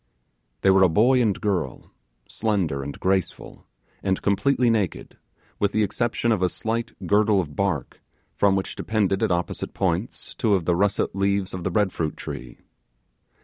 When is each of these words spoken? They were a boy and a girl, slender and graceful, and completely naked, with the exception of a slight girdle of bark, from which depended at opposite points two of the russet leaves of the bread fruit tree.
They 0.61 0.71
were 0.71 0.81
a 0.81 0.89
boy 0.89 1.21
and 1.21 1.37
a 1.37 1.39
girl, 1.39 1.91
slender 2.27 2.81
and 2.81 2.99
graceful, 2.99 3.67
and 4.01 4.19
completely 4.19 4.71
naked, 4.71 5.19
with 5.59 5.73
the 5.73 5.83
exception 5.83 6.31
of 6.31 6.41
a 6.41 6.49
slight 6.49 6.93
girdle 7.05 7.39
of 7.39 7.55
bark, 7.55 8.01
from 8.33 8.55
which 8.55 8.75
depended 8.75 9.21
at 9.21 9.31
opposite 9.31 9.75
points 9.75 10.33
two 10.33 10.55
of 10.55 10.65
the 10.65 10.75
russet 10.75 11.15
leaves 11.15 11.53
of 11.53 11.63
the 11.63 11.69
bread 11.69 11.91
fruit 11.93 12.17
tree. 12.17 12.57